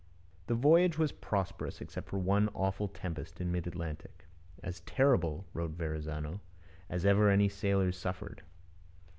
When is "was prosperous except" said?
0.97-2.09